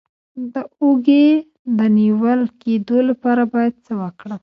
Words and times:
د 0.53 0.55
اوږې 0.81 1.27
د 1.77 1.79
نیول 1.97 2.41
کیدو 2.61 2.97
لپاره 3.09 3.41
باید 3.53 3.73
څه 3.85 3.93
وکړم؟ 4.01 4.39